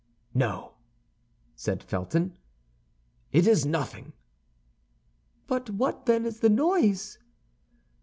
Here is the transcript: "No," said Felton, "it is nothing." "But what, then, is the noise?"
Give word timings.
"No," 0.33 0.77
said 1.55 1.83
Felton, 1.83 2.35
"it 3.31 3.45
is 3.45 3.67
nothing." 3.67 4.13
"But 5.45 5.69
what, 5.69 6.07
then, 6.07 6.25
is 6.25 6.39
the 6.39 6.49
noise?" 6.49 7.19